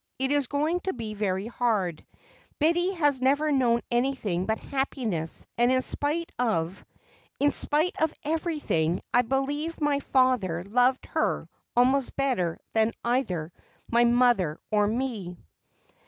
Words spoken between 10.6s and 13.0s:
loved her almost better than